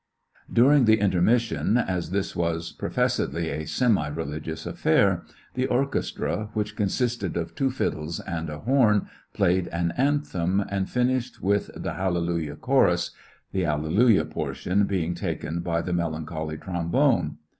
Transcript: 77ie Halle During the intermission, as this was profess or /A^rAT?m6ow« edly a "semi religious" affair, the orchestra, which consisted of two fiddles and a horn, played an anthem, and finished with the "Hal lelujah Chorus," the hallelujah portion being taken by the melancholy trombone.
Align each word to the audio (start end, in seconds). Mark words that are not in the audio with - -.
77ie 0.45 0.47
Halle 0.47 0.55
During 0.55 0.85
the 0.85 0.99
intermission, 0.99 1.77
as 1.77 2.09
this 2.09 2.35
was 2.35 2.71
profess 2.71 3.19
or 3.19 3.27
/A^rAT?m6ow« 3.27 3.33
edly 3.43 3.61
a 3.61 3.67
"semi 3.67 4.07
religious" 4.09 4.65
affair, 4.65 5.23
the 5.53 5.67
orchestra, 5.67 6.49
which 6.55 6.75
consisted 6.75 7.37
of 7.37 7.53
two 7.53 7.69
fiddles 7.69 8.19
and 8.19 8.49
a 8.49 8.61
horn, 8.61 9.07
played 9.33 9.67
an 9.67 9.93
anthem, 9.97 10.65
and 10.69 10.89
finished 10.89 11.43
with 11.43 11.69
the 11.75 11.93
"Hal 11.93 12.13
lelujah 12.13 12.57
Chorus," 12.59 13.11
the 13.51 13.61
hallelujah 13.61 14.25
portion 14.25 14.85
being 14.85 15.13
taken 15.13 15.59
by 15.59 15.83
the 15.83 15.93
melancholy 15.93 16.57
trombone. 16.57 17.37